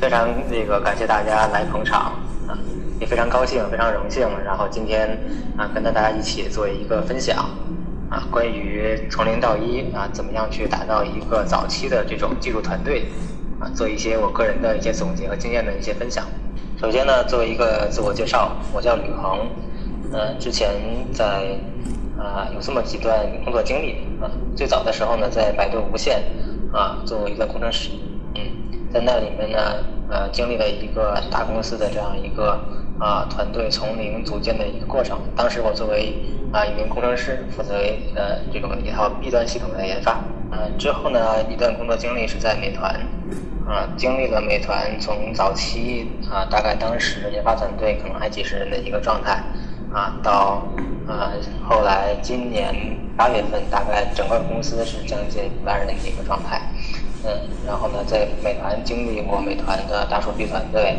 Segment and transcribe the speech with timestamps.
[0.00, 2.12] 非常那个感谢大家来捧场
[2.48, 2.56] 啊，
[2.98, 5.10] 也非常高兴，非常荣幸，然后今天
[5.58, 7.36] 啊跟大家一起做一个分享
[8.08, 13.04] 啊，关于从零到一啊，怎么样去打造一个早期的这种技术团队
[13.60, 16.24] 啊，做一些我个人的一些总结和经验的一些分享。
[16.80, 19.46] 首先呢，做一个自我介绍，我叫吕恒，
[20.14, 20.70] 呃，之前
[21.12, 21.58] 在
[22.18, 26.22] 啊有这么几段工作经历啊，最早的时候呢，在百度无线。
[26.72, 27.90] 啊，作为一个工程师，
[28.92, 29.58] 在那里面呢，
[30.10, 32.58] 呃，经历了一个大公司的这样一个
[32.98, 35.18] 啊团队从零组建的一个过程。
[35.36, 36.14] 当时我作为
[36.52, 37.74] 啊一名工程师，负责
[38.16, 40.18] 呃这种一套 B 端系统的研发。
[40.50, 42.92] 嗯，之后呢，一段工作经历是在美团，
[43.68, 49.40] 啊，经历了美团从早期啊大概当时研发团队可能还几十人的一个状态，
[49.92, 50.66] 啊，到
[51.06, 51.30] 啊
[51.62, 52.98] 后来今年。
[53.16, 56.58] 八月份大概整个公司是将近一万人的一个状态，
[57.24, 57.30] 嗯，
[57.66, 60.96] 然后呢，在美团经历过美团的大数据团队，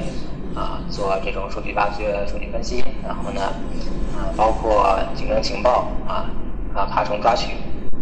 [0.56, 3.42] 啊，做这种数据挖掘、数据分析，然后呢，
[4.14, 6.30] 啊，包括竞争情报，啊，
[6.76, 7.56] 啊，爬虫抓取，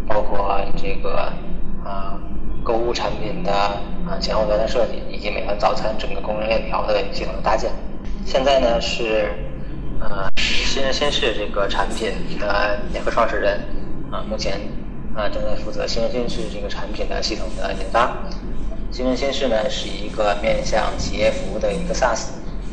[0.07, 1.31] 包括这个
[1.85, 2.19] 啊，
[2.63, 7.71] 购物产品的啊前后端的设计，以及美团早餐整个供应链条的系统的搭建。
[8.25, 9.31] 现在呢是，
[9.99, 13.59] 呃，新人新事这个产品的联合创始人。
[14.11, 14.59] 啊，目前
[15.19, 18.15] 啊正在负责新人新事这个产品的系统的研发。
[18.89, 22.29] 新人新事呢是一个面向企业服务的一个 SaaS，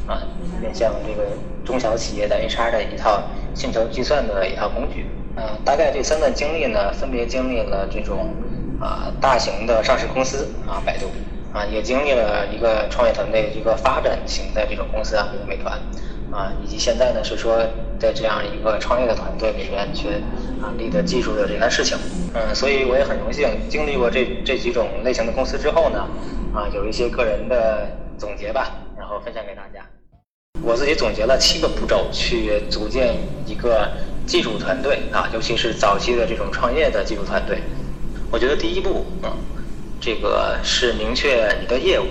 [0.07, 0.23] 啊，
[0.61, 1.29] 面向这个
[1.65, 5.07] 中小企业的 HR 的一套薪酬计算的一套工具。
[5.35, 8.33] 啊，大概这三段经历呢，分别经历了这种
[8.81, 11.11] 啊大型的上市公司啊，百度
[11.53, 15.79] 啊，也经历了一个创业团队一个发展型的这种公司啊，比如美团。
[16.33, 17.63] 啊，以及现在呢是说
[17.99, 20.09] 在这样一个创业的团队里面去
[20.63, 21.97] 啊立的技术的这件事情，
[22.35, 26.07] 嗯，所以我也很荣幸经历过这这几种类型的公司之后呢，
[26.55, 29.85] 啊有一些个人的总结吧，然后分享给大家。
[30.63, 33.15] 我自己总结了七个步骤去组建
[33.47, 33.89] 一个
[34.27, 37.59] 技术团队啊，尤其是早期的这种创业的技术团队。
[38.31, 39.37] 我觉得第一步啊，
[40.01, 42.07] 这个是明确你的业务，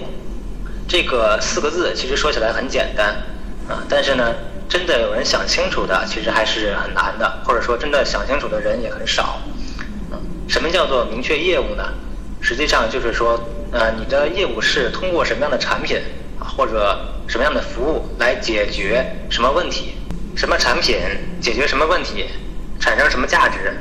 [0.87, 3.15] 这个四个字其实说起来很简单。
[3.67, 4.31] 啊，但是呢，
[4.67, 9.39] 真的有人想清楚的，其实还是很难的，或者说真的想清楚的人也很少。
[10.47, 11.83] 什么叫做明确业务呢？
[12.41, 13.39] 实际上就是说，
[13.71, 15.99] 呃，你的业务是通过什么样的产品，
[16.39, 19.95] 或者什么样的服务来解决什么问题？
[20.35, 20.97] 什么产品
[21.39, 22.25] 解决什么问题，
[22.79, 23.73] 产生什么价值？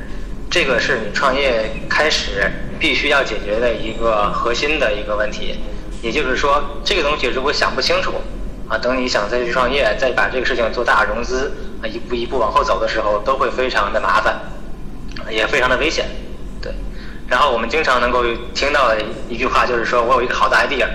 [0.50, 5.58] 这个是你创业开始必须要解决的一个核心的一个问题。
[6.02, 8.12] 也就是说，这个东西如果想不清楚。
[8.68, 11.52] 啊，等你想再去创业，再把这个事情做大融资，
[11.82, 14.40] 啊，一步一步往后走的时候，都会非常的麻烦，
[15.30, 16.06] 也非常的危险，
[16.62, 16.72] 对。
[17.28, 18.24] 然后我们经常能够
[18.54, 18.96] 听到的
[19.28, 20.86] 一句话就是说，我有一个好的 idea，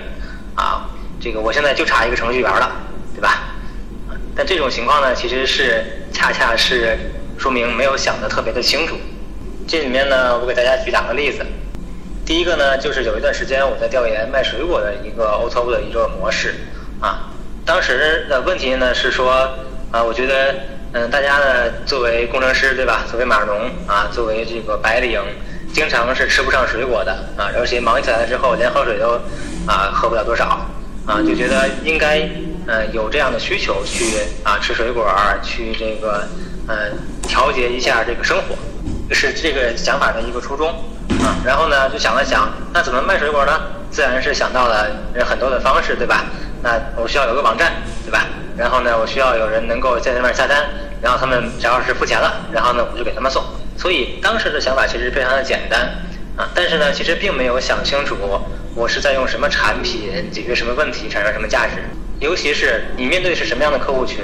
[0.56, 2.72] 啊，这个我现在就差一个程序员了，
[3.14, 3.56] 对吧？
[4.36, 6.98] 但这种情况呢，其实是恰恰是
[7.38, 8.96] 说明没有想的特别的清楚。
[9.68, 11.46] 这里面呢，我给大家举两个例子。
[12.26, 16.56] 第一个呢，就是有一段时间我在调研卖水果的一个 O2O 的一个模式，
[17.00, 17.29] 啊。
[17.66, 19.32] 当时的问题呢是说，
[19.92, 20.56] 啊，我觉得，
[20.94, 25.22] 嗯，大家呢作为工程师对吧，作为码农啊，作为这个白领，
[25.74, 29.14] 经常是吃不上水果的啊，而且忙起来之后连喝水都
[29.68, 30.66] 啊喝不了多少
[31.06, 32.28] 啊，就觉得应该
[32.68, 35.08] 嗯有这样的需求去啊吃水果，
[35.44, 36.28] 去这个
[36.68, 36.76] 嗯
[37.28, 38.56] 调节一下这个生活，
[39.14, 40.70] 是这个想法的一个初衷
[41.24, 41.38] 啊。
[41.46, 43.52] 然后呢就想了想，那怎么卖水果呢？
[43.92, 44.88] 自然是想到了
[45.26, 46.26] 很多的方式对吧？
[46.62, 47.72] 那我需要有个网站，
[48.06, 48.26] 对吧？
[48.58, 50.68] 然后呢，我需要有人能够在那边下单，
[51.02, 53.42] 然后他们只要是付钱了，然后呢，我就给他们送。
[53.78, 55.80] 所以当时的想法其实非常的简单
[56.36, 58.18] 啊，但是呢，其实并没有想清楚
[58.76, 61.76] 我是在用什么产品解决什么问题，产生什么价值。
[62.20, 64.20] 尤其是你面对是什么样的客户群，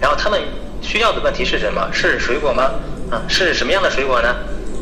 [0.00, 0.40] 然后他们
[0.80, 1.86] 需要的问题是什么？
[1.92, 2.70] 是水果吗？
[3.10, 4.34] 啊，是什么样的水果呢？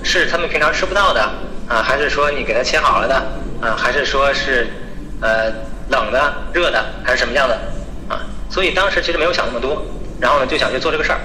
[0.05, 1.21] 是他们平常吃不到的
[1.69, 3.15] 啊，还是说你给他切好了的
[3.61, 3.75] 啊？
[3.77, 4.69] 还是说是
[5.21, 5.53] 呃？
[5.89, 7.55] 冷的、热的还是什么样的
[8.09, 8.21] 啊？
[8.51, 9.85] 所以当时其实没有想那么多，
[10.21, 11.19] 然后呢就想去做这个事儿，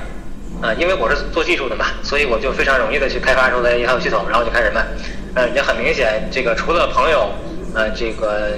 [0.62, 4.86] 啊，因为我是做技术的嘛，所以我就非常容易的去开发出来一套系统，然后就开始卖。
[5.36, 7.30] 呃，也很明显，这个除了朋友，
[7.76, 8.58] 呃，这个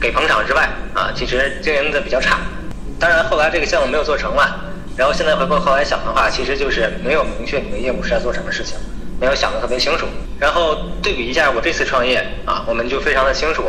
[0.00, 2.38] 给捧场之外，啊，其实经营的比较差。
[3.00, 4.54] 当然后来这个项目没有做成嘛，
[4.96, 8.76] 然后现在回过头来想的话，其实就是没有明确你的业务是在做什么事情，
[9.18, 10.06] 没有想得特别清楚。
[10.38, 13.64] 然后对比一下我这次创业啊，我们就非常的清楚，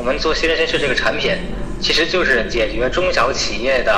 [0.00, 1.30] 我们做新人新事这个产品，
[1.78, 3.92] 其实就是解决中小企业的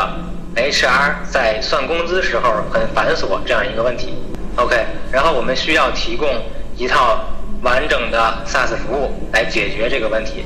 [0.56, 4.12] HR 在算工资时候很繁琐这样一个问题。
[4.56, 6.28] OK，然后我们需要提供
[6.76, 7.24] 一套
[7.62, 10.44] 完整的 SaaS 服务来解决这个问题。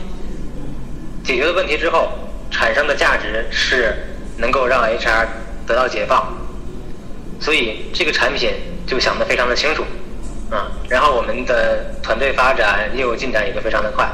[1.25, 2.11] 解决了问题之后，
[2.51, 3.97] 产生的价值是
[4.37, 5.27] 能够让 HR
[5.67, 6.37] 得到解放，
[7.41, 8.51] 所以这个产品
[8.87, 9.83] 就想得非常的清楚，
[10.51, 14.07] 啊，然后我们的团队发展、业务进展也就非常的快，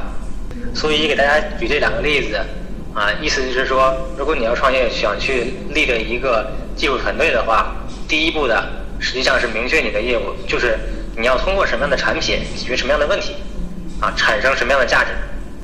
[0.73, 2.35] 所以给大家举这两个例子，
[2.93, 7.75] 啊，意思就是说，如果你要创业想去立的一个技术团队的话，
[8.07, 8.63] 第一步的
[8.99, 10.77] 实际上是明确你的业务，就是
[11.15, 13.35] 你要通过什么样的产品解决什么样的问题，
[14.01, 15.11] 啊，产生什么样的价值，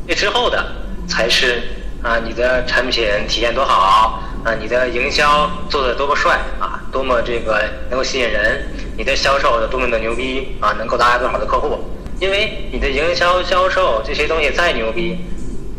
[0.08, 0.64] 这之后的。
[1.10, 1.64] 才是
[2.04, 8.64] 啊，你的产品体验多好啊，你的营销做的多么帅啊，多么这个能够吸引人，
[8.96, 11.80] 你的销售多么的牛逼啊，能够拉多少的客户？
[12.20, 15.18] 因为你的营销、销售这些东西再牛逼，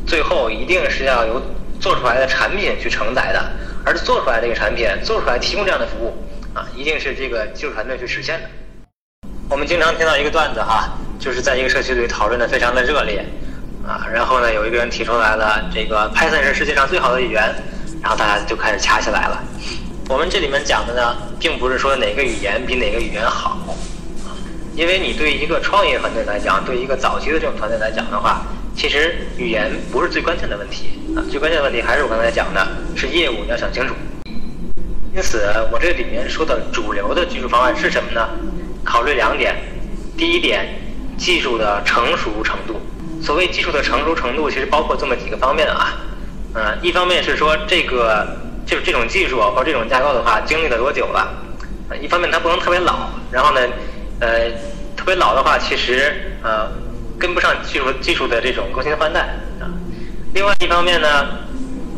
[0.06, 1.40] 最后一定是要由
[1.78, 3.52] 做出来的产品去承载的，
[3.84, 6.16] 而做出来这个产品，做出来提供这样的服务
[6.54, 8.48] 啊，一定是这个技术团队去实现的。
[9.50, 13.25] 我们经常听到一个段子哈，就是在一个社区里讨论的非常的热烈。
[13.87, 17.42] 啊，然后呢，有一个人提出来了，这个 Python 是世界上最好的语言，
[18.02, 19.42] 然后大家就开始掐起来了。
[20.08, 23.58] 我们这里面讲的呢，并不是说哪个语言比哪个语言好，
[24.75, 28.43] 因为你对一个创业团队来讲，对一个早期的这种团队来讲的话，
[28.76, 33.94] 其实语言不是最关键的问题啊，最关键的问题还是我刚才讲的，是业务你要想清楚。
[35.14, 38.28] 因此，我这里面说的主流的技术方案是什么呢？
[38.84, 39.56] 考虑两点，
[40.17, 40.69] 第一点，
[41.19, 42.81] 技术的成熟程度。
[43.20, 45.99] 所谓技术的成熟程度，其实包括这么几个方面啊，
[46.55, 48.26] 嗯，一方面是说这个
[48.64, 51.20] 就是这种技术或这种架构的话，经历了多久了，
[51.90, 53.61] 啊，一方面它不能特别老，然后呢，
[54.20, 54.50] 呃，
[54.96, 56.70] 特别老的话，其实呃
[57.19, 59.20] 跟不上技术技术的这种更新换代
[59.61, 59.67] 啊。
[60.34, 61.26] 另外一方面呢，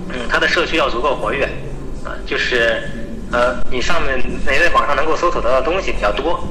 [0.08, 1.44] 嗯，它的社区要足够活跃，
[2.04, 2.82] 啊，就是
[3.30, 6.42] 呃你上面你在网上能够搜索到的东西比较多。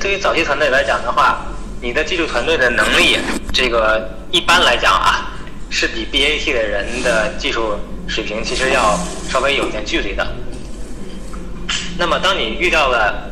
[0.00, 1.44] 对于早期团队来讲的话。
[1.78, 3.18] 你的技术团队的能力，
[3.52, 5.28] 这个一般来讲啊，
[5.68, 8.98] 是比 BAT 的人的技术水平其实要
[9.28, 10.26] 稍微有点距离的。
[11.98, 13.30] 那么，当你遇到了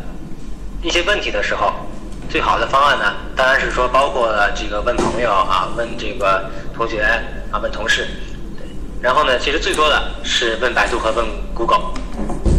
[0.84, 1.72] 一些问题的时候，
[2.28, 6.44] 最好的方案呢，当然是说包括了这个问朋友啊，问这个
[6.74, 7.00] 同学
[7.50, 8.06] 啊，问同事，
[8.58, 8.66] 对。
[9.00, 11.94] 然后呢，其实最多的是问百度和问 Google。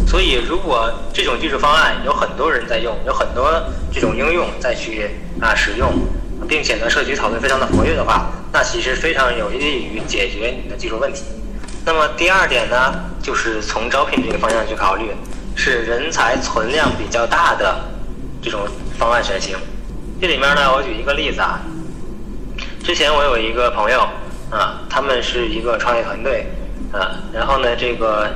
[0.08, 3.62] 所以，如果这种技术方案有很多人在用，有很多
[3.92, 5.08] 这种应用再去
[5.40, 5.92] 啊使用，
[6.48, 11.22] 并且呢社区讨论非常的活跃的话，那其实非常有利于解决你的技术问题。
[11.84, 12.92] 那么第二点呢，
[13.22, 15.12] 就是从招聘这个方向去考虑，
[15.54, 17.80] 是人才存量比较大的
[18.46, 18.60] 这种
[18.96, 19.56] 方案选型。
[20.20, 21.58] 这里面呢，我举一个例子啊，
[22.84, 24.06] 之前我有一个朋友
[24.52, 26.46] 啊，他们是一个创业团队
[26.92, 28.30] 啊，然后呢这个。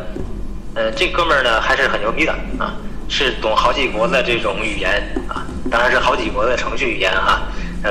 [0.72, 2.72] 呃，这哥们儿呢还是很牛逼的啊，
[3.08, 7.42] 是懂好几国的这种语言啊，当然是好几国的程序语言哈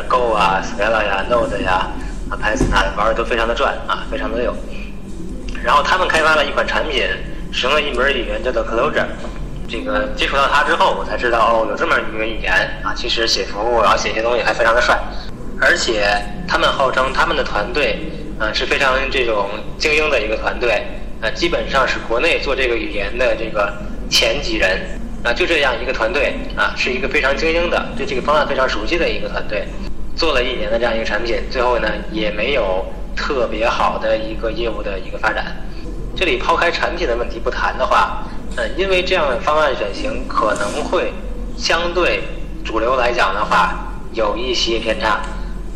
[0.08, 1.88] ，，Go 啊，Scala 呀，Node 呀，
[2.30, 4.56] 啊，Python 啊，玩的都非常的转啊，非常的溜。
[5.62, 7.04] 然后他们开发了一款产品，
[7.52, 9.06] 使用了一门语言叫做 Clojure。
[9.70, 12.52] 这个接触到它之后，我才知道哦，有这么一个语言
[12.84, 15.00] 啊，其实写服务然后写一些东西还非常的帅，
[15.62, 16.10] 而且
[16.48, 18.00] 他们号称他们的团队
[18.40, 20.84] 啊是非常这种精英的一个团队。
[21.22, 23.74] 啊，基本上是国内做这个语言的这个
[24.10, 24.80] 前几人
[25.22, 29.68] 啊，就这样一个团队啊，是一个非常精英的，对这个方案非常熟悉的一个团队，
[30.16, 32.86] 做了一年的这样一个产品，最后呢也没有
[33.18, 35.58] 特别好的一个业务的一个发展。
[36.16, 38.24] 这里抛开产品的问题不谈的话，
[38.56, 41.14] 呃，因为这样的方案选型可能会
[41.58, 42.24] 相对
[42.64, 45.22] 主流来讲的话有一些偏差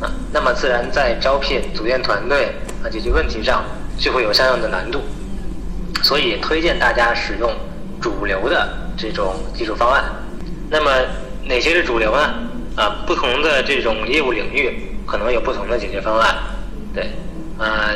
[0.02, 2.54] 啊，那么自然在招聘、组建团队
[2.84, 3.64] 啊解决问题上
[3.98, 5.02] 就会有相应的难度。
[6.02, 7.50] 所以推荐大家使用
[8.02, 10.04] 主流的这种技术方案。
[10.70, 10.92] 那么
[11.46, 12.34] 哪些是主流呢？
[12.76, 16.36] 啊，不同的这种业务领域可能有不同的解决方案。
[16.94, 17.12] 对，
[17.58, 17.88] 啊，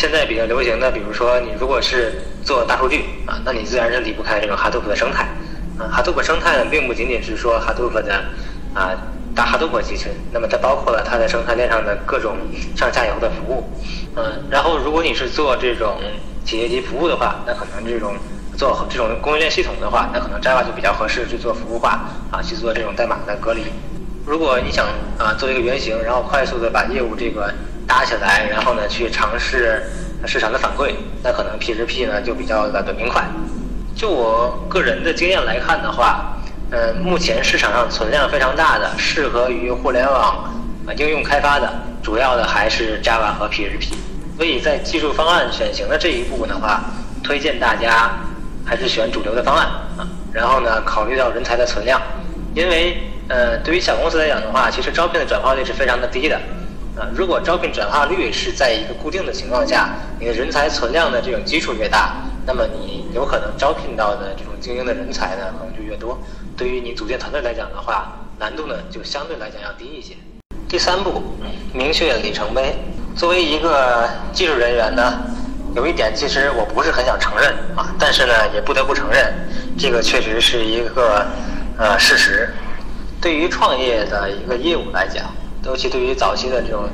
[0.00, 5.28] 现在比较流行的，比如说你如果是做大数据啊，那你自然是离不开这种 Hadoop 的生态。
[5.78, 8.14] 啊，Hadoop 生态呢，并不仅仅是说 Hadoop 的
[8.72, 8.96] 啊
[9.34, 12.34] 大 Hadoop 集群，那么它包括了它在生态链上的各种
[12.74, 13.62] 上下游的服务。
[14.16, 15.98] 嗯，然后如果你是做这种
[16.46, 18.14] 企业级服务的话，那可能这种
[18.56, 23.64] 做这种供应链系统的话，那可能 Java 就比较合适去做服务化啊，去做这种代码的隔离。
[24.24, 24.86] 如果你想
[25.18, 27.52] 啊做一个原型，然后快速的把业务这个
[27.90, 29.82] 搭起来，然后呢去尝试
[30.24, 30.94] 市场的反馈，
[31.24, 33.24] 那可能 P 十 P 呢就比较的短平快。
[33.96, 36.36] 就我个人的经验来看的话，
[36.70, 40.48] 呃，目前市场上存量非常大的，适合于互联网
[40.86, 41.68] 啊应用开发的，
[42.00, 43.96] 主要的还是 Java 和 P 十 P。
[44.36, 46.84] 所以在技术方案选型的这一步的话，
[47.24, 48.12] 推荐大家
[48.64, 49.66] 还是选主流的方案
[49.98, 50.06] 啊。
[50.32, 52.00] 然后呢，考虑到人才的存量，
[52.54, 56.40] 因为呃，对于小公司来讲的话，其实招聘的转化率是非常的低的
[56.96, 57.08] 啊。
[57.14, 62.14] 如果招聘转化率是在一个固定的情况下，你的人才存量的这种基数越大，
[62.46, 66.18] 那么你有可能招聘到的这种精英的人才呢，可能就越多。
[66.56, 70.14] 对于你组建团队来讲的话，难度呢就相对来讲要低一些。
[70.68, 71.22] 第三步，
[71.72, 72.76] 明确里程碑。
[73.16, 75.20] 作为一个技术人员呢。
[75.76, 79.32] 有一点，其实我不是很想承认啊，但是呢，也不得不承认，
[79.78, 81.24] 这个确实是一个
[81.78, 82.52] 呃事实。
[83.20, 85.32] 对于创业的一个业务来讲，
[85.64, 86.84] 尤其对于早期的这种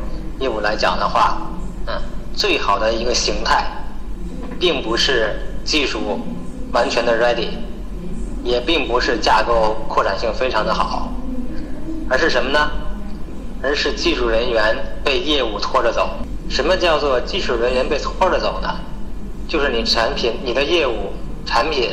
[0.40, 1.38] 业务来讲的话，
[1.86, 1.94] 嗯，
[2.34, 3.64] 最好的一个形态，
[4.58, 6.20] 并不是技术
[6.72, 7.48] 完全的 ready，
[8.42, 11.12] 也并不是架构扩展性非常的好，
[12.10, 12.70] 而是什么呢？
[13.62, 16.10] 而是技术人员被业务拖着走。
[16.48, 18.68] 什么叫做技术人员被拖着走呢？
[19.48, 21.12] 就是你产品、你的业务、
[21.44, 21.90] 产品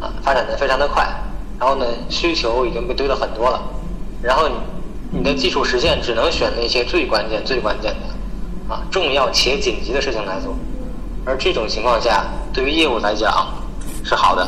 [0.00, 1.06] 啊发展的非常的快，
[1.58, 3.60] 然后呢需求已经被堆了很多了，
[4.22, 4.54] 然后你
[5.14, 10.56] 你的技术实现只能选那些最关键、最关键的啊重要且紧急的事情来做，
[11.24, 13.46] 而这种情况下对于业务来讲
[14.04, 14.44] 是好的，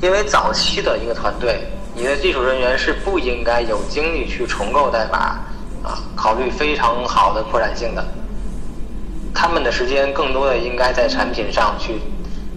[0.00, 1.60] 因为早期的一个团队，
[1.94, 5.38] 你的技术人员是不应该有精力去重构代码
[5.86, 8.02] 啊，考虑非常好的扩展性的。
[9.34, 12.00] 他们的时间更多的应该在产品上去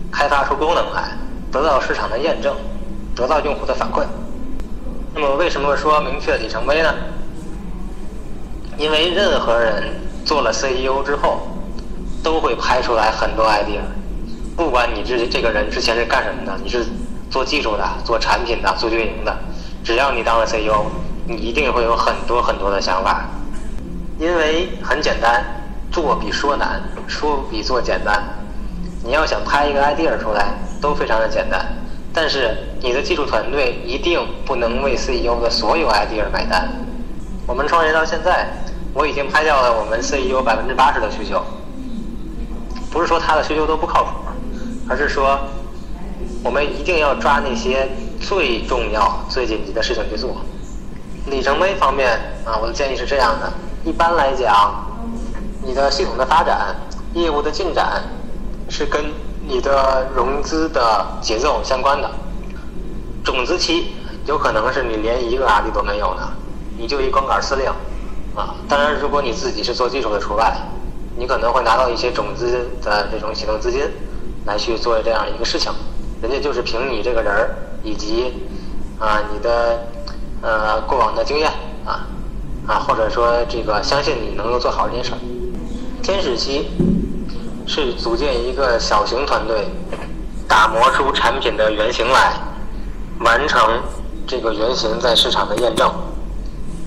[0.09, 1.11] 开发出功能来，
[1.51, 2.55] 得到市场的验证，
[3.13, 4.05] 得到用户的反馈。
[5.13, 6.93] 那么为什么说明确里程碑呢？
[8.77, 9.83] 因为任何人
[10.23, 11.47] 做了 CEO 之后，
[12.23, 13.81] 都会拍出来很多 idea。
[14.55, 16.85] 不管你这这个人之前是干什么的，你是
[17.29, 19.35] 做技术的、做产品的、做运营的，
[19.83, 20.85] 只要你当了 CEO，
[21.27, 23.25] 你一定会有很多很多的想法。
[24.19, 25.43] 因为很简单。
[25.91, 28.21] 做比说难，说比做简单。
[29.01, 30.47] 你要想拍一个 idea 出来，
[30.81, 31.65] 都非常的简单。
[32.11, 36.69] 但是你的技术团队一定不能为 CEO 的所有 idea 买单。
[37.47, 38.47] 我们创业到现在，
[38.93, 41.43] 我已经拍掉了我们 CEO 百分之八十的需求。
[42.91, 44.09] 不是说他的需求都不靠谱，
[44.89, 45.39] 而是说
[46.43, 50.37] 我们一定要抓那些最重要、最紧急的事情去做。
[51.27, 53.51] 里程碑方面啊，我的建议是这样的：
[53.83, 54.83] 一般来讲。
[55.67, 56.75] 你的系统的发展、
[57.15, 58.03] 业务的进展，
[58.69, 59.03] 是跟
[59.47, 62.07] 你的融资的节奏相关的。
[63.23, 63.95] 种子期
[64.27, 66.21] 有可能是你连一个案例都没有的，
[66.77, 67.67] 你就一光杆司令，
[68.35, 70.55] 啊，当然如果你自己是做技术的除外，
[71.17, 73.81] 你可能会拿到一些种子的这种启动资金，
[74.45, 75.71] 来去做这样一个事情。
[76.21, 78.33] 人家就是凭你这个人儿以及
[78.99, 79.79] 啊你的
[80.41, 81.51] 呃过往的经验
[81.85, 82.07] 啊
[82.67, 85.17] 啊，或者说这个相信你能够做好这件事儿。
[86.01, 86.67] 天使期
[87.67, 89.67] 是组建一个小型团队，
[90.47, 92.33] 打磨出产品的原型来，
[93.19, 93.81] 完成
[94.27, 95.91] 这个原型在市场的验证。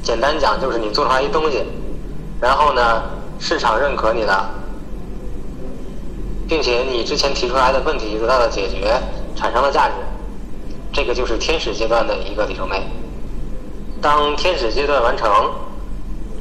[0.09, 1.63] 简单讲就是你做出来一东西，
[2.41, 3.03] 然后呢
[3.39, 4.49] 市场认可你了，
[6.49, 8.99] 并且你之前提出来的问题得到了解决，
[9.37, 9.93] 产生了价值，
[10.95, 12.83] 这个就是天使阶段的一个里程碑。
[14.01, 15.31] 当天使阶段完成，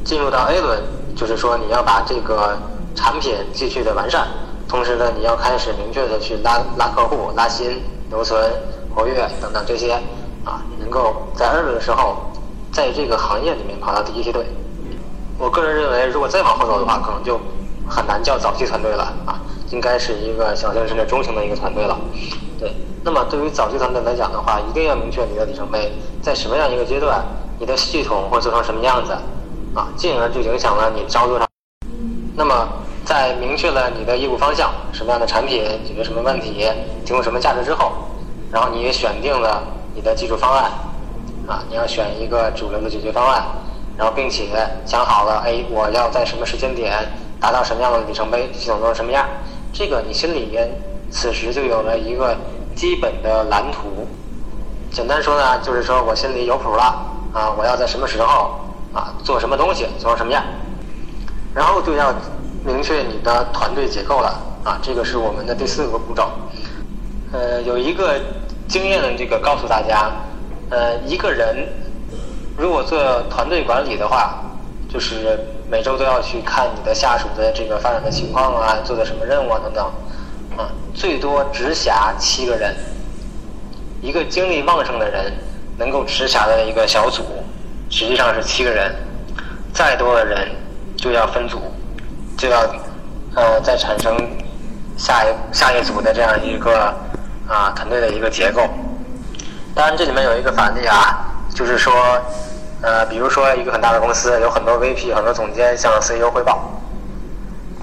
[0.06, 0.82] 进入到 A 轮。
[1.14, 2.58] 就是说，你要把这个
[2.96, 4.30] 产品继续的完善，
[4.70, 8.40] 同时呢，你要开始明确的去拉拉客户、拉新、留存、
[8.96, 9.92] 活跃等等这些，
[10.46, 12.18] 啊，能够在二轮的时候，
[12.78, 14.46] 在这个行业里面跑到第一梯队。
[15.40, 17.40] 我个人认为，如果再往后走的话，可能就
[17.90, 19.42] 很难叫早期团队了啊，
[19.72, 21.98] 应该是一个小型甚至中型的一个团队了。
[22.60, 22.72] 对，
[23.04, 25.92] 那么对于早期团队来讲的话，一定要明确你的里程碑，
[26.22, 27.26] 在什么样一个阶段，
[27.58, 29.12] 你的系统会做成什么样子。
[29.74, 31.48] 啊，进而就影响了你招多少。
[32.36, 32.68] 那么，
[33.04, 36.70] 在明确了你的业务方向，什么样的产品解决什么问题，
[37.04, 37.92] 提供什么价值之后，
[38.52, 39.64] 然后你也选定了
[39.96, 40.72] 你的技术方案，
[41.48, 43.44] 啊，你要选一个主流的解决方案，
[43.98, 44.50] 然后并且
[44.86, 46.94] 想好了，哎，我要在什么时间点
[47.40, 49.26] 达到什么样的里程碑，系统做成什么样，
[49.74, 50.70] 这个你心里面
[51.10, 52.36] 此时就有了一个
[52.76, 54.08] 基本的蓝图。
[54.92, 56.84] 简单说呢，就是说我心里有谱了，
[57.34, 58.62] 啊，我要在什么时候。
[58.94, 60.42] 啊，做什么东西，做成什么样，
[61.54, 62.12] 然后就要
[62.66, 64.30] 明确你的团队结构了
[64.64, 66.32] 啊，这个是我们的第四个步骤。
[67.32, 68.20] 呃，有一个
[68.68, 70.10] 经验的这个告诉大家，
[70.70, 71.68] 呃，一个人
[72.58, 74.44] 如果做团队管理的话，
[74.90, 79.86] 就是每周都要去看你的下属的这个发展的情况啊，做的什么任务啊等等，
[80.58, 82.76] 啊，最多直辖七个人。
[84.02, 85.34] 一个精力旺盛的人
[85.78, 87.24] 能够直辖的一个小组，
[87.90, 88.94] 实际上是七个人。
[89.74, 90.50] 再多的人
[90.96, 91.62] 就要分组，
[92.38, 92.62] 就要
[93.36, 94.18] 呃再产生
[94.98, 96.94] 下一下一组的这样一个
[97.48, 98.68] 啊团队的一个结构。
[99.78, 101.94] 当然，这里面有一个反例啊，就是说。
[102.80, 106.60] 呃，比如说一个很大的公司，有很多 VP、很多总监向 CEO 汇报。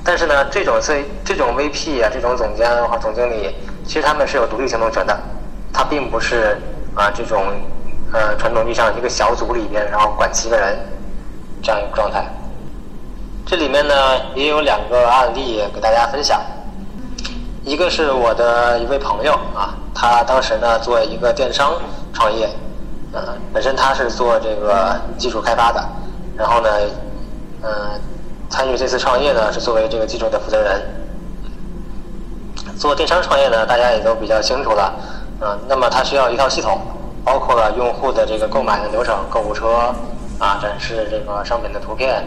[0.05, 5.19] 但是呢，这种 C、这种 VP 啊，这种总监或总经理，其实他们是有独立行动权的，
[5.73, 6.57] 他并不是
[6.95, 7.43] 啊这种
[8.13, 10.79] 呃传统意义上一个小组里边，然后管七个人
[11.61, 12.25] 这样一个状态。
[13.45, 13.95] 这里面呢
[14.37, 16.41] 也有两个案例给大家分享，
[17.65, 21.75] 一个是我的一位朋友啊，他当时呢做一个电商
[22.13, 22.49] 创业。
[23.13, 23.23] 呃，
[23.53, 25.81] 本身他是做这个技术开发的，
[26.37, 26.69] 然后呢，
[27.63, 27.91] 呃，
[28.51, 30.83] 参与这次创业呢是作为这个技术的负责人。
[32.77, 34.93] 做电商创业呢，大家也都比较清楚了，
[35.41, 36.81] 嗯，那么它需要一套系统，
[37.25, 39.95] 包括了用户的这个购买的流程、购物车
[40.41, 42.25] 啊，展示这个商品的图片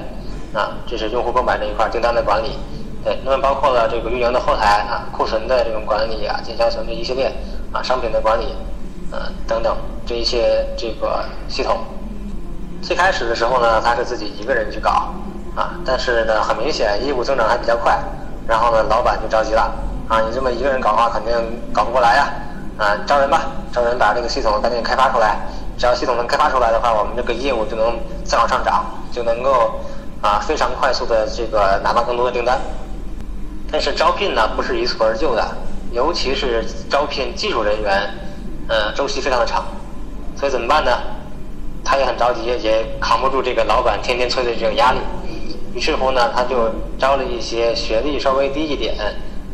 [0.53, 2.57] 啊，这是用户购买这一块订单的管理。
[3.03, 7.29] 对，那么包括了这个运营的后台啊，库存的这种管理啊，经销存这一系列
[7.71, 8.55] 啊，商品的管理。
[9.09, 9.74] 呃，等等，
[10.05, 11.79] 这一些这个系统，
[12.81, 15.13] 最开始的时候呢，他是自己一个人去搞，
[15.55, 17.97] 啊，但是呢，很明显业务增长还比较快，
[18.45, 19.74] 然后呢，老板就着急了，
[20.09, 21.33] 啊，你这么一个人搞的话，肯定
[21.71, 22.27] 搞不过来呀，
[22.77, 25.38] 啊，招人吧，招人把这个系统赶紧开发出来，
[25.77, 29.79] 只要系统能开发出来的话，我们这个业务就能再往上涨，就能够
[30.21, 32.59] 啊非常快速的这个拿到更多的订单。
[33.71, 35.47] 但是招聘呢，不是一蹴而就的，
[35.97, 38.07] 尤其是招聘技术人员。
[38.69, 39.65] 呃，周期非常的长，
[40.35, 40.91] 所以怎么办呢？
[41.85, 44.99] 他也很着急，也扛不住这个老板天天催的这种压力。
[45.73, 48.93] 于是乎呢，他就招了一些学历稍微低一点，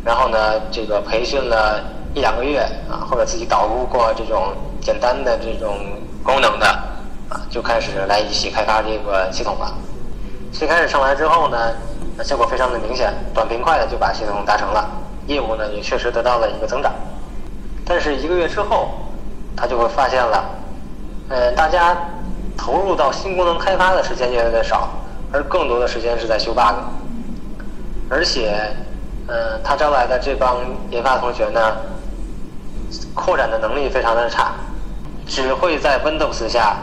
[0.03, 1.79] 然后呢，这个培训了
[2.15, 2.57] 一两个月
[2.89, 4.51] 啊，或者自己捣鼓过这种
[4.81, 5.77] 简单的这种
[6.23, 6.65] 功能的
[7.29, 9.71] 啊，就开始来一起开发这个系统了。
[10.51, 11.71] 最开始上来之后呢，
[12.23, 14.89] 效果非常的明显，短平快的就把系统达成了，
[15.27, 16.93] 业务呢也确实得到了一个增长。
[17.85, 18.89] 但是一个月之后，
[19.55, 20.49] 他就会发现了，
[21.29, 21.97] 呃，大家
[22.57, 24.89] 投入到新功能开发的时间越来越少，
[25.31, 26.75] 而更多的时间是在修 bug。
[28.09, 28.73] 而且，
[29.27, 30.57] 呃，他招来的这帮
[30.91, 31.59] 研发同学呢，
[33.13, 34.53] 扩展的能力非常的差，
[35.25, 36.77] 只会在 Windows 下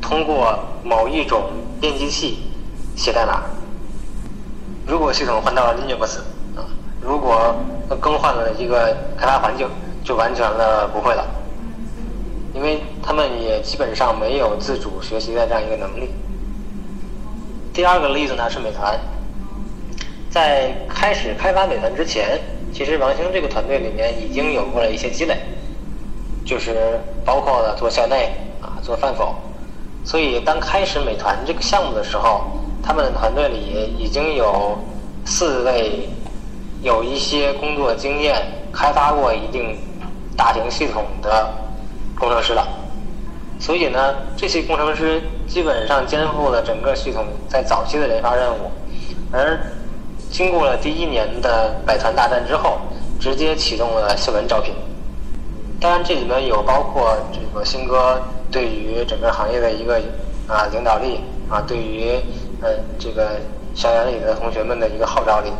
[0.00, 1.42] 通过某一种
[1.80, 2.50] 编辑器
[2.96, 3.42] 写代码。
[4.86, 6.20] 如果系统换到了 Linux，
[7.02, 7.54] 如果
[8.00, 9.68] 更换了一个开发环境，
[10.04, 11.24] 就完全了不会了，
[12.54, 16.10] 因为他们也基本上没有自主学习的这样一个能力。
[17.72, 18.98] 第二个例子呢是美团，
[20.30, 22.38] 在开始开发美团之前，
[22.72, 25.36] 其实王兴这个团队里面已经有过了一些积累，
[26.44, 29.34] 就是包括了做校内啊，做饭否，
[30.04, 32.42] 所以当开始美团这个项目的时候，
[32.82, 34.78] 他们的团队里已经有
[35.24, 36.08] 四位。
[36.82, 39.76] 有一些工作经验，开发过一定
[40.36, 41.52] 大型系统的
[42.18, 42.66] 工程师了，
[43.58, 48.70] 所以呢，这些工程师基本上肩负了整个系统在早期的研发任务，
[49.30, 49.60] 而
[50.30, 52.78] 经过了第一年的百团大战之后，
[53.20, 54.72] 直接启动了新闻招聘。
[55.78, 60.00] 当然，这里面有包括这个新哥对于整个行业的一个
[60.46, 62.12] 啊领导力啊，对于
[62.62, 63.38] 呃这个
[63.74, 65.50] 校园里的同学们的一个号召力。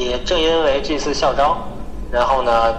[0.00, 1.58] 也正因为这次校招，
[2.10, 2.74] 然后呢，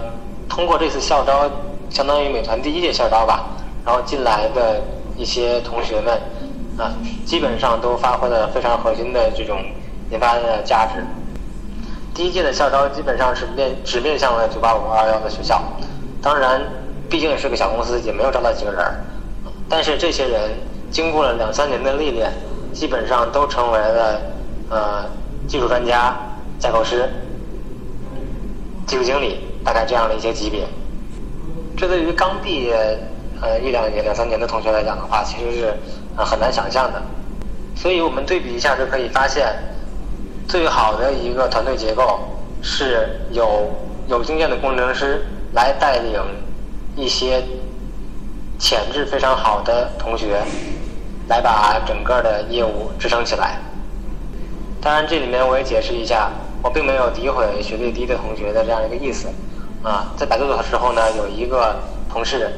[0.48, 1.48] 通过这次校招，
[1.88, 3.44] 相当于美团第一届校招吧，
[3.86, 4.82] 然后进来的
[5.16, 6.20] 一些同学们，
[6.76, 6.92] 啊，
[7.24, 9.64] 基本上都发挥了非常核心的这种
[10.10, 11.04] 研发的价值。
[12.12, 15.62] 第一届的校招基本上是面只面向了985、221的学校，
[16.20, 16.60] 当然，
[17.08, 18.96] 毕竟是个小公司，也没有招到几个人儿，
[19.68, 20.50] 但是这些人
[20.90, 22.32] 经过了两三年的历练，
[22.72, 24.20] 基本上都成为了
[24.70, 25.04] 呃
[25.46, 26.16] 技术专家。
[26.62, 27.10] 架构师、
[28.86, 30.64] 技术经理，大概这样的一些级别。
[31.76, 32.96] 这对于刚毕业
[33.40, 35.74] 呃一两年、两三年的同学来讲的话，其实是
[36.16, 37.02] 呃很难想象的。
[37.74, 39.52] 所以我们对比一下就可以发现，
[40.46, 42.20] 最好的一个团队结构
[42.62, 43.68] 是有
[44.06, 46.22] 有经验的工程师来带领
[46.94, 47.42] 一些
[48.56, 50.40] 潜质非常好的同学，
[51.26, 53.58] 来把整个的业务支撑起来。
[54.80, 56.30] 当然，这里面我也解释一下。
[56.62, 59.28] 我并没有诋毁学历低的同学的这样一个意思，
[59.82, 61.74] 啊，在百度的时候呢，有一个
[62.08, 62.52] 同事，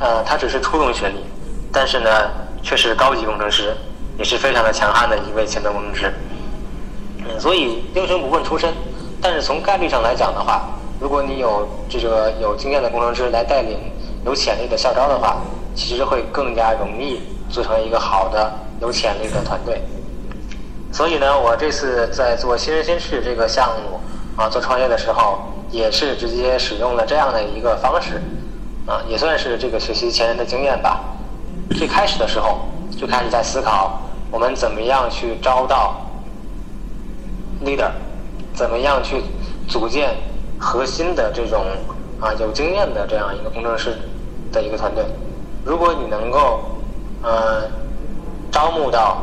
[0.00, 1.24] 呃，他只是初中学历，
[1.72, 2.10] 但是呢，
[2.60, 3.76] 却是高级工程师，
[4.18, 6.12] 也是非常的强悍的一位前端工程师。
[7.18, 8.74] 嗯，所以英雄不问出身，
[9.22, 13.78] 但是从概率上来讲的话，如果你有这个有经验的工程师来带领
[14.24, 15.38] 有潜力的校招的话，
[15.76, 19.80] 其实会更加容易组成一个好的有潜力的团队。
[20.96, 24.00] 所以呢，我这次在做新人新事这个项目
[24.34, 28.22] 啊，做创业的时候，也是直接使用了这样的一个方式，
[28.86, 31.00] 啊，也算是这个学习前人的经验吧。
[31.76, 32.60] 最开始的时候
[32.98, 36.00] 就开始在思考，我们怎么样去招到
[37.62, 37.90] leader，
[38.54, 39.22] 怎么样去
[39.68, 40.16] 组建
[40.58, 41.66] 核心的这种
[42.22, 43.98] 啊有经验的这样一个工程师
[44.50, 45.04] 的一个团队。
[45.62, 46.60] 如果你能够
[47.22, 47.64] 呃
[48.50, 49.18] 招募到。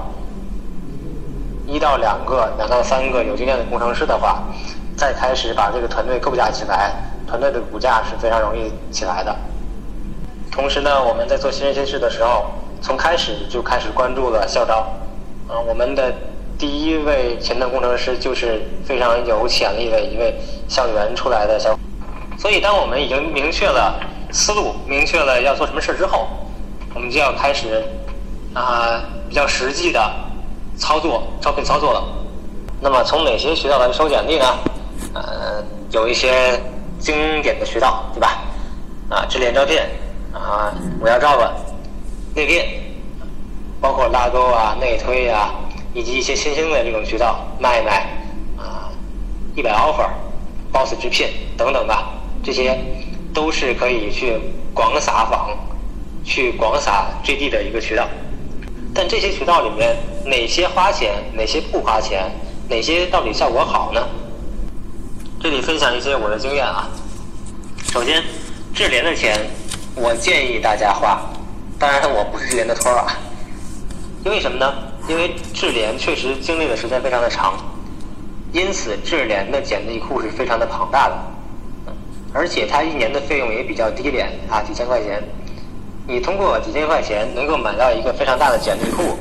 [1.65, 4.43] 一到两个、两到三个有经验的工程师的话，
[4.97, 6.91] 再开始把这个团队构架起来，
[7.27, 9.35] 团队的骨架是非常容易起来的。
[10.51, 12.45] 同时呢，我们在做新人新事的时候，
[12.81, 14.85] 从开始就开始关注了校招。
[15.47, 16.13] 啊，我们的
[16.57, 20.35] 第一位前端工程师就是非常有潜力的一位
[20.67, 21.77] 校园出来的小。
[22.37, 23.99] 所以，当我们已经明确了
[24.31, 26.27] 思路、明确了要做什么事之后，
[26.93, 27.83] 我们就要开始
[28.53, 29.99] 啊比较实际的。
[30.77, 32.03] 操作招聘操作了，
[32.81, 34.45] 那么从哪些渠道来收简历呢？
[35.13, 36.59] 呃，有一些
[36.99, 38.41] 经典的渠道，对吧？
[39.09, 39.77] 啊，智联招聘
[40.33, 41.47] 啊，我要 job，
[42.33, 42.63] 内聘，
[43.79, 45.53] 包括拉钩啊、内推啊，
[45.93, 48.07] 以及一些新兴的这种渠道，卖卖
[48.57, 48.89] 啊，
[49.55, 52.09] 一百 offer，boss 直聘等等吧，
[52.43, 52.75] 这些
[53.33, 54.39] 都是可以去
[54.73, 55.51] 广撒网、
[56.23, 58.07] 去广撒 JD 的一个渠道。
[58.93, 62.31] 但这些渠道里面，哪些花钱，哪些不花钱，
[62.69, 64.01] 哪些到底效果好呢？
[65.39, 66.87] 这里分享一些我的经验啊。
[67.91, 68.23] 首先，
[68.73, 69.39] 智联的钱，
[69.95, 71.19] 我建议大家花。
[71.79, 73.17] 当然，我不是智联的托儿啊。
[74.23, 74.73] 因为什么呢？
[75.07, 77.55] 因为智联确实经历的时间非常的长，
[78.53, 81.15] 因此智联的简历库是非常的庞大的，
[82.31, 85.21] 而且它一年的费用也比较低廉啊，几千块钱。
[86.05, 89.17] 你通过几千块钱能够买到一个非常大的简历库，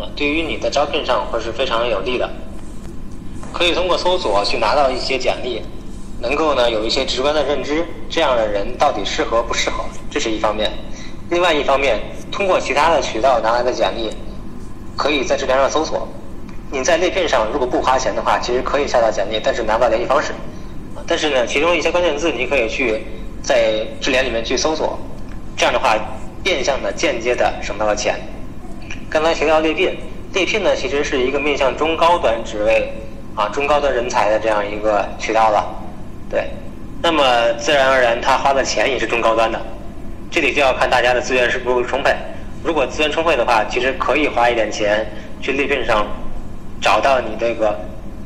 [0.00, 2.28] 啊，对于你的招聘上会是非常有利的。
[3.52, 5.62] 可以通过搜索去拿到一些简历，
[6.22, 10.72] 能够呢有一些直观的认知，这样的人到底适合不适合，这是一方面。
[11.28, 12.00] 另外一方面，
[12.32, 14.10] 通过其他的渠道拿来的简历，
[14.96, 16.08] 可以在智联上搜索。
[16.70, 20.32] 你在内聘上如果不花钱的话，其实可以下到简历，但是拿不到联系方式。
[21.06, 23.04] 但是呢，其中一些关键字你可以去
[23.42, 24.98] 在智联里面去搜索。
[25.56, 25.96] 这样的话，
[26.42, 28.16] 变相的、间接的省到了钱。
[29.08, 29.96] 刚才提到猎聘，
[30.32, 32.92] 猎聘呢其实是一个面向中高端职位
[33.36, 35.64] 啊、中高端人才的这样一个渠道了，
[36.28, 36.50] 对。
[37.00, 37.22] 那么
[37.58, 39.60] 自然而然，他花的钱也是中高端的。
[40.30, 42.14] 这里就要看大家的资源是不是充沛。
[42.64, 45.06] 如果资源充沛的话，其实可以花一点钱
[45.40, 46.06] 去猎聘上
[46.80, 47.78] 找到你这个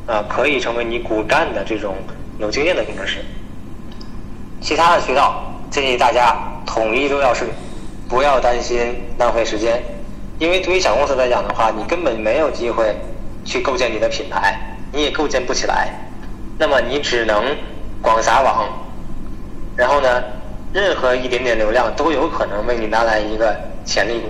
[0.07, 1.95] 啊可以成为你骨干的这种
[2.39, 3.19] 有经验的工程师。
[4.61, 5.45] 其他的渠道。
[5.69, 7.47] 建议大家统一都要睡，
[8.07, 9.81] 不要担心浪费时间，
[10.39, 12.95] 因为对于小公司来讲的话，你根本没有机会
[13.45, 14.59] 去构建你的品牌，
[14.91, 15.89] 你也构建不起来，
[16.57, 17.43] 那么你只能
[18.01, 18.67] 广撒网，
[19.75, 20.23] 然后呢，
[20.73, 23.55] 任何一点点流量都有可能为你拿来一个
[23.85, 24.29] 潜力股。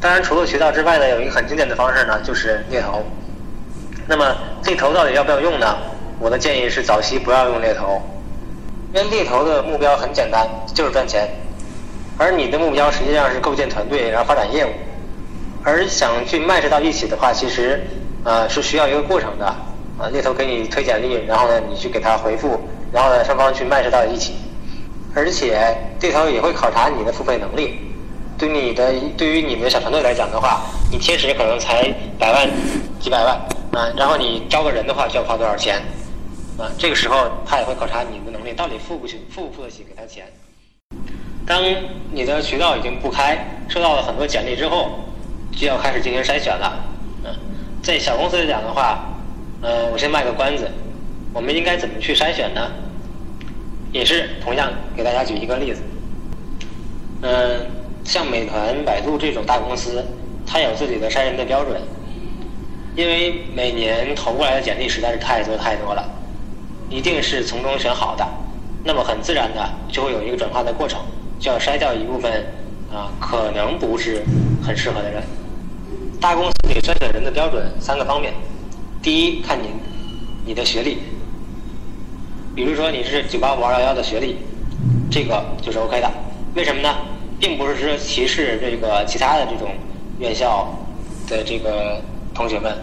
[0.00, 3.02] 当然，除了渠道之外呢，有一个很经典的方式呢，就是猎头。
[4.06, 5.76] 那么猎头到底要不要用呢？
[6.20, 8.00] 我的建议是早期不要用猎头。
[8.96, 11.28] 因为猎头的目标很简单，就是赚钱，
[12.16, 14.70] 而你的目标实际上是构建团队，然后发展业务。
[15.62, 17.86] 而想去卖射到一起的话，其实，
[18.24, 19.44] 呃，是需要一个过程的。
[19.98, 22.58] 啊，猎头给你推简历，然后呢，你去给他回复，
[22.90, 24.34] 然后呢，双方去卖射到一起。
[25.14, 27.78] 而且猎头也会考察你的付费能力。
[28.38, 32.48] 对你的，对于你们的小团队来讲的话，你天时可能才百万、
[32.98, 33.34] 几百万
[33.72, 35.82] 啊，然后你招个人的话，就要花多少钱？
[36.58, 40.24] 啊，这个时候他也会考察你的能力，到底付不起，付不付得起给他钱。
[41.46, 41.62] 当
[42.10, 43.36] 你的渠道已经不开，
[43.68, 45.00] 收到了很多简历之后，
[45.54, 46.82] 就要开始进行筛选了。
[47.24, 47.30] 嗯，
[47.82, 49.04] 在小公司来讲的话，
[49.60, 50.66] 呃，我先卖个关子，
[51.34, 52.72] 我们应该怎么去筛选呢？
[53.92, 55.82] 也是同样给大家举一个例子。
[57.20, 57.66] 嗯，
[58.02, 60.02] 像美团、百度这种大公司，
[60.46, 61.80] 它有自己的筛人的标准，
[62.96, 66.02] 因为每年投过来的简历实在是太多太多了。
[66.88, 68.26] 一定是从中选好的，
[68.84, 71.00] 那么很自然的就会有一个转化的过程，
[71.38, 72.46] 就要筛掉一部分
[72.92, 74.24] 啊可能不是
[74.62, 75.22] 很适合的人。
[76.20, 78.32] 大公司里筛选人的标准三个方面：
[79.02, 79.68] 第一，看你
[80.44, 80.98] 你的学历，
[82.54, 84.36] 比如说你是九八五二幺幺的学历，
[85.10, 86.10] 这个就是 OK 的。
[86.54, 86.88] 为什么呢？
[87.38, 89.68] 并不是说歧视这个其他的这种
[90.18, 90.66] 院校
[91.28, 92.00] 的这个
[92.32, 92.74] 同学们，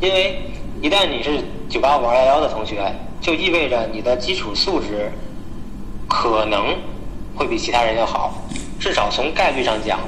[0.00, 0.40] 因为
[0.80, 2.80] 一旦你是九八五二幺幺的同学，
[3.20, 5.12] 就意味着你的基础素质
[6.08, 6.76] 可能
[7.36, 10.00] 会比其他人要好，至少从概率上讲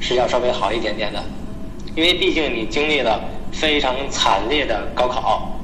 [0.00, 1.22] 是要稍微好一点点的，
[1.94, 3.20] 因为毕竟你经历了
[3.52, 5.58] 非常惨烈的高考，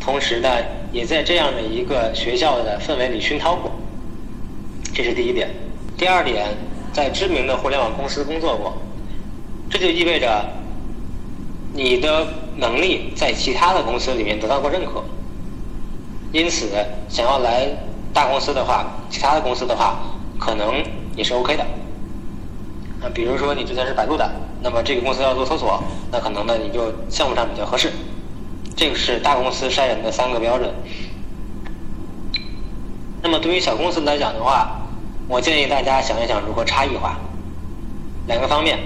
[0.00, 0.48] 同时呢
[0.92, 3.70] 也在这样的一个学校的氛围里熏陶过，
[4.94, 5.50] 这是第一点。
[5.98, 6.48] 第二点，
[6.92, 8.76] 在知名的互联网公司工作过，
[9.70, 10.44] 这就意味着
[11.72, 12.26] 你的
[12.56, 15.02] 能力在其他的公司里面得到过认可，
[16.32, 16.68] 因此
[17.08, 17.68] 想要来
[18.12, 19.98] 大公司的话，其他的公司的话，
[20.38, 20.82] 可能
[21.16, 21.64] 也是 OK 的。
[23.00, 24.30] 那，比如说你之前是百度的，
[24.62, 27.92] 那么这个公司要做搜索，那可能呢你就项目上比较合适。
[28.74, 30.70] 这个是大公司筛人的三个标准。
[33.22, 34.82] 那么对于小公司来讲的话，
[35.28, 37.16] 我建议大家想一想如何差异化。
[38.26, 38.78] 两个方面，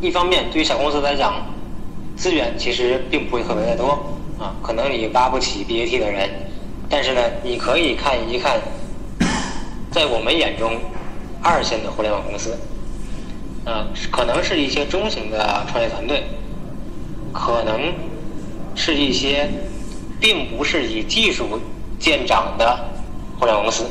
[0.00, 1.34] 一方面对于小公司来讲，
[2.16, 3.98] 资源其实并不会特别的多
[4.38, 6.30] 啊，可能你挖不起 BAT 的人，
[6.88, 8.60] 但是呢，你可以看一看，
[9.90, 10.78] 在我们眼中
[11.42, 12.56] 二线的互联网公司，
[13.64, 16.22] 啊，可能是一些中型的创业团队，
[17.32, 17.92] 可能
[18.76, 19.48] 是一些
[20.20, 21.60] 并不是以技术
[21.98, 22.78] 见长的
[23.40, 23.84] 互联网公司。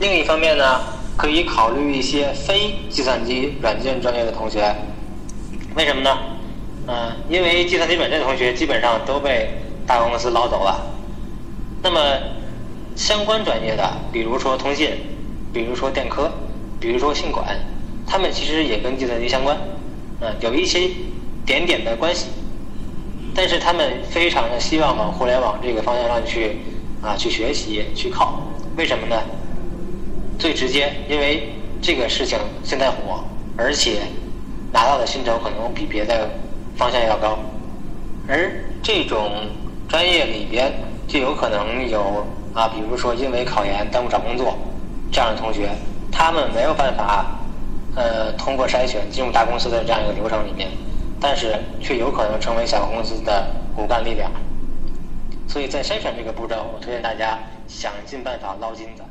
[0.00, 0.80] 另一方面呢，
[1.14, 4.74] 可以考虑一些非计算机软件专业的同学，
[5.76, 6.18] 为什么呢？
[6.86, 9.50] 嗯，因为计算机软件的同学基本上都被
[9.86, 10.80] 大公司捞走了。
[11.82, 12.00] 那么，
[12.96, 14.90] 相关专业的，比如说通信，
[15.52, 16.30] 比如说电科，
[16.80, 17.56] 比如说信管，
[18.06, 19.56] 他们其实也跟计算机相关，
[20.20, 20.88] 嗯，有一些
[21.44, 22.28] 点点的关系。
[23.34, 26.58] 但是他们非常的希望往互联网这个方向上去
[27.02, 28.40] 啊去学习去靠，
[28.76, 29.16] 为什么呢？
[30.38, 33.24] 最直接，因为这个事情现在火，
[33.56, 34.02] 而且
[34.72, 36.30] 拿到的薪酬可能比别的
[36.76, 37.38] 方向要高，
[38.28, 38.50] 而
[38.82, 39.32] 这种
[39.94, 40.72] 专业里边
[41.06, 44.58] 就有可能有啊，比如说因为考研耽误找工作
[45.12, 45.70] 这样的同学，
[46.10, 47.26] 他们没有办法
[47.94, 50.68] 呃通过筛选进入大公司的这样一个流程里面，
[51.20, 54.28] 但是却有可能成为小公司的骨干力量，
[55.46, 59.04] 所以在筛选这个步骤，我推荐大家想尽办法捞金子。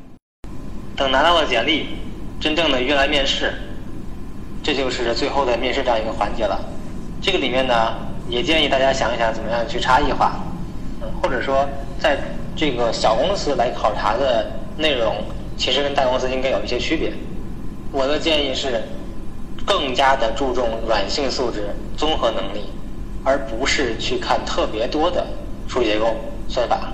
[0.98, 1.96] 等拿到了简历，
[2.42, 3.54] 真正的约来面试，
[4.62, 6.60] 这就是最后的面试这样一个环节了。
[7.22, 7.74] 这个里面呢，
[8.28, 10.34] 也建议大家想一想怎么样去差异化，
[11.24, 11.66] 或者说
[11.98, 12.18] 在
[12.54, 14.46] 这个小公司来考察的
[14.78, 15.16] 内容，
[15.58, 17.14] 其实跟大公司应该有一些区别。
[17.94, 18.84] 我的建议是，
[19.66, 22.66] 更加的注重软性素质、综合能力，
[23.24, 25.26] 而不是去看特别多的
[25.66, 26.14] 数据结构、
[26.50, 26.92] 算法。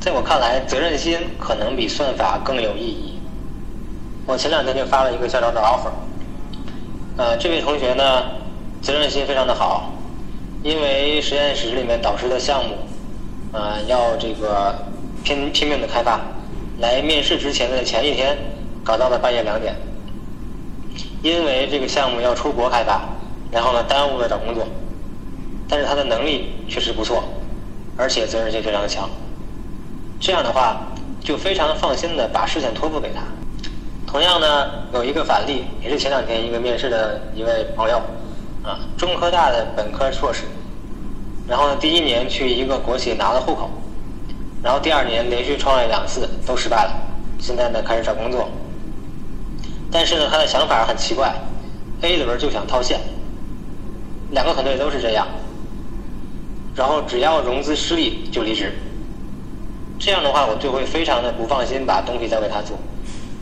[0.00, 3.20] 在我看来，责任心可能比算法更有意义。
[4.26, 5.92] 我前两天就发了一个校招的 offer，
[7.16, 8.24] 呃，这位同学呢，
[8.82, 9.92] 责任心非常的好，
[10.62, 12.76] 因为实验室里面导师的项目，
[13.52, 14.72] 呃，要这个
[15.24, 16.20] 拼拼命的开发，
[16.78, 18.38] 来面试之前的前一天，
[18.84, 19.74] 搞到了半夜两点，
[21.20, 23.02] 因为这个项目要出国开发，
[23.50, 24.64] 然后呢耽误了找工作，
[25.68, 27.24] 但是他的能力确实不错，
[27.96, 29.10] 而且责任心非常的强。
[30.20, 30.86] 这样的话，
[31.20, 33.22] 就非常放心的把事情托付给他。
[34.06, 38.00] 同样呢，有一个反例，也是前两天一个面试的一位朋友，
[38.62, 40.44] 啊，中科大的本科硕士，
[41.48, 43.68] 然后呢，第一年去一个国企拿了户口，
[44.62, 46.92] 然后第二年连续创业两次都失败了，
[47.38, 48.48] 现在呢开始找工作，
[49.90, 51.34] 但是呢他的想法很奇怪
[52.02, 53.00] ，A 轮就想套现，
[54.30, 55.26] 两个团队都是这样，
[56.74, 58.72] 然后只要融资失利就离职。
[59.98, 62.76] 这样的话，我就会非常的不放心把东西交给他做，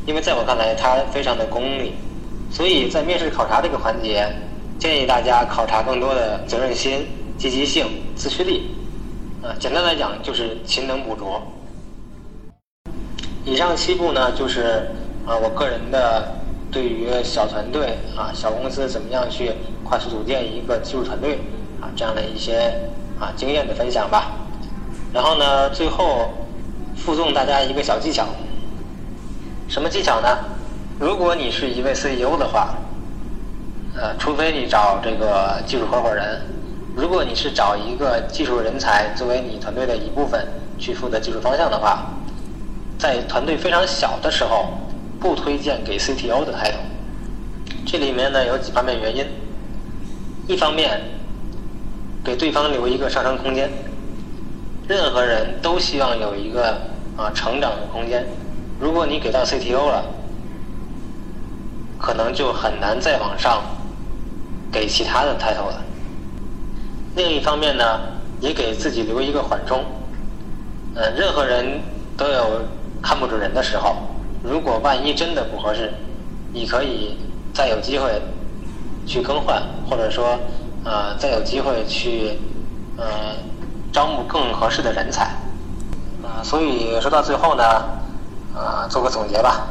[0.05, 1.95] 因为在我看来，他非常的功利。
[2.51, 4.27] 所以在面试考察这个环节，
[4.79, 7.07] 建议大家考察更多的责任心、
[7.41, 8.75] 积极性、自驱力。
[9.43, 11.41] 啊，简单来讲就是勤能补拙。
[13.47, 14.91] 以上七步呢，就是
[15.27, 16.37] 啊我个人的
[16.71, 21.39] 对于小团队啊小公司怎么样去快速组建一个技术团队
[21.81, 22.75] 啊这样的一些
[23.19, 24.33] 啊经验的分享吧。
[25.11, 26.29] 然后呢，最后。
[26.97, 28.27] 附送大家一个小技巧，
[29.69, 30.29] 什么技巧呢？
[30.99, 32.75] 如果你是一位 CEO 的话，
[33.97, 36.43] 呃，除非你找这个技术合伙人，
[37.01, 40.47] 如果你是找一个技术人才作为你团队的一部分
[40.79, 42.05] 去负责技术方向的话，
[42.99, 44.67] 在团队非常小的时候，
[45.19, 46.75] 不推荐给 CTO 的 title。
[47.87, 49.25] 这里面呢有几方面原因，
[50.47, 51.01] 一方面
[52.23, 53.71] 给对方留一个上升空间。
[54.87, 56.79] 任何人都希望有一个
[57.17, 58.27] 啊成长的空间。
[58.79, 60.05] 如果你给到 CTO 了，
[61.99, 63.63] 可能就很难再往上
[64.71, 65.83] 给其他的 title 了。
[67.21, 68.01] 另一方面呢，
[68.41, 69.85] 也给自己留一个缓冲。
[70.95, 71.79] 呃，任何人
[72.17, 72.63] 都有
[73.03, 73.95] 看不准人的时候，
[74.43, 75.93] 如果万一真的不合适，
[76.55, 77.19] 你可以
[77.53, 78.23] 再有机会
[79.07, 80.39] 去更换，或者说
[80.83, 82.39] 呃再有机会去
[82.97, 83.05] 呃
[83.93, 85.25] 招募更合适的人才。
[86.23, 87.63] 啊，所以说到最后呢，
[88.57, 89.67] 啊做个总结吧，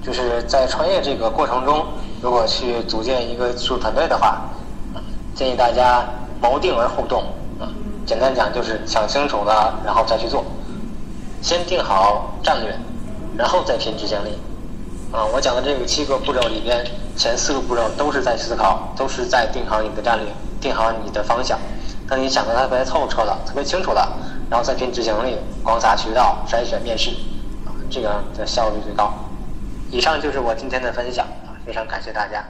[0.00, 1.84] 就是在创业这个过程中，
[2.22, 4.42] 如果去组建一个技术团队的话，
[5.34, 6.04] 建议大家。
[6.42, 7.22] 谋定而后动，
[7.60, 7.70] 啊，
[8.04, 10.44] 简单讲就是想清楚了，然后再去做。
[11.40, 12.76] 先定好战略，
[13.38, 14.36] 然后再拼执行力。
[15.12, 16.84] 啊，我讲的这个七个步骤里边，
[17.16, 20.26] 前四个步骤都是在思考，都是在定好你的战略，
[20.60, 21.58] 定好你的方向。
[22.08, 24.12] 等你想的特别透彻了，特别清楚了，
[24.50, 27.10] 然后再拼执行力，广撒渠道，筛选面试，
[27.64, 29.12] 啊，这个的效率最高。
[29.90, 32.44] 以上就是我今天的分享，啊，非常感谢大家。